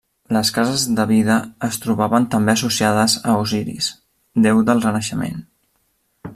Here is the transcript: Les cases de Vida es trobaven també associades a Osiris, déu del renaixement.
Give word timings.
Les 0.35 0.49
cases 0.53 0.85
de 0.99 1.03
Vida 1.11 1.35
es 1.67 1.77
trobaven 1.83 2.25
també 2.37 2.53
associades 2.55 3.19
a 3.33 3.37
Osiris, 3.43 3.93
déu 4.47 4.65
del 4.71 4.85
renaixement. 4.89 5.41